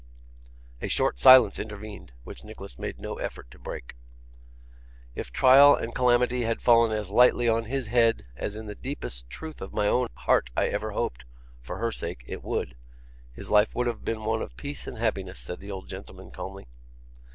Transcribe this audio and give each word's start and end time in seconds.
A 0.81 0.87
short 0.87 1.19
silence 1.19 1.59
intervened, 1.59 2.11
which 2.23 2.43
Nicholas 2.43 2.79
made 2.79 2.97
no 2.99 3.19
effort 3.19 3.51
to 3.51 3.59
break. 3.59 3.95
'If 5.13 5.31
trial 5.31 5.75
and 5.75 5.93
calamity 5.93 6.41
had 6.41 6.59
fallen 6.59 6.91
as 6.91 7.11
lightly 7.11 7.47
on 7.47 7.65
his 7.65 7.85
head, 7.85 8.25
as 8.35 8.55
in 8.55 8.65
the 8.65 8.73
deepest 8.73 9.29
truth 9.29 9.61
of 9.61 9.73
my 9.75 9.85
own 9.85 10.07
heart 10.15 10.49
I 10.57 10.69
ever 10.69 10.93
hoped 10.93 11.23
(for 11.61 11.77
her 11.77 11.91
sake) 11.91 12.23
it 12.25 12.43
would, 12.43 12.75
his 13.31 13.51
life 13.51 13.75
would 13.75 13.85
have 13.85 14.03
been 14.03 14.23
one 14.25 14.41
of 14.41 14.57
peace 14.57 14.87
and 14.87 14.97
happiness,' 14.97 15.39
said 15.39 15.59
the 15.59 15.69
old 15.69 15.87
gentleman 15.87 16.31
calmly. 16.31 16.65